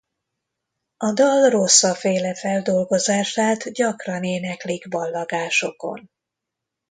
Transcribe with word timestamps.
A 0.97 1.11
dal 1.13 1.49
Rossa-féle 1.49 2.35
feldolgozását 2.35 3.71
gyakran 3.71 4.23
éneklik 4.23 4.89
ballagásokon. 4.89 6.09